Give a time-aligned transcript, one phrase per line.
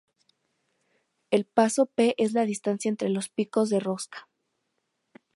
[1.29, 4.27] El paso P es la distancia entre los picos de rosca.